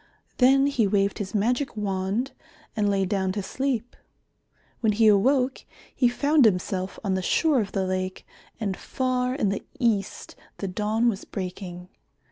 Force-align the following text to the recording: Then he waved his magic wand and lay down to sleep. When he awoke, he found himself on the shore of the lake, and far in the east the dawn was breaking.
Then 0.39 0.65
he 0.65 0.87
waved 0.87 1.19
his 1.19 1.35
magic 1.35 1.77
wand 1.77 2.31
and 2.75 2.89
lay 2.89 3.05
down 3.05 3.31
to 3.33 3.43
sleep. 3.43 3.95
When 4.79 4.93
he 4.93 5.05
awoke, 5.07 5.63
he 5.95 6.07
found 6.09 6.43
himself 6.43 6.97
on 7.03 7.13
the 7.13 7.21
shore 7.21 7.61
of 7.61 7.73
the 7.73 7.85
lake, 7.85 8.25
and 8.59 8.75
far 8.75 9.35
in 9.35 9.49
the 9.49 9.63
east 9.77 10.35
the 10.57 10.67
dawn 10.67 11.07
was 11.07 11.23
breaking. 11.23 11.87